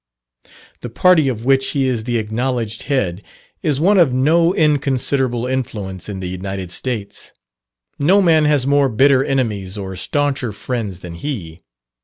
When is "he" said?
1.73-1.85, 11.13-11.61